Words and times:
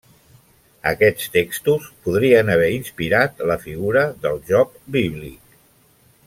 Aquests 0.91 1.27
textos 1.35 1.85
podrien 2.07 2.49
haver 2.55 2.71
inspirat 2.77 3.45
la 3.53 3.59
figura 3.67 4.05
del 4.25 4.41
Job 4.49 4.73
bíblic. 4.99 5.55